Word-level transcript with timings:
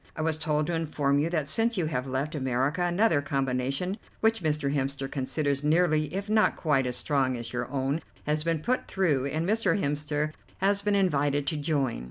I 0.15 0.23
was 0.23 0.39
told 0.39 0.65
to 0.65 0.73
inform 0.73 1.19
you 1.19 1.29
that 1.29 1.47
since 1.47 1.77
you 1.77 1.85
have 1.85 2.07
left 2.07 2.33
America 2.33 2.81
another 2.81 3.21
combination 3.21 3.99
which 4.19 4.41
Mr. 4.41 4.73
Hemster 4.73 5.07
considers 5.07 5.63
nearly 5.63 6.11
if 6.11 6.27
not 6.27 6.55
quite 6.55 6.87
as 6.87 6.97
strong 6.97 7.37
as 7.37 7.53
your 7.53 7.69
own 7.69 8.01
has 8.25 8.43
been 8.43 8.61
put 8.63 8.87
through, 8.87 9.27
and 9.27 9.47
Mr. 9.47 9.79
Hemster 9.79 10.33
has 10.57 10.81
been 10.81 10.95
invited 10.95 11.45
to 11.45 11.55
join. 11.55 11.99